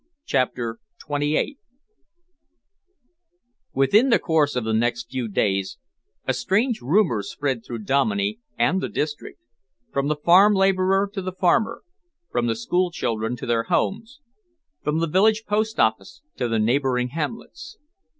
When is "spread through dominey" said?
7.21-8.39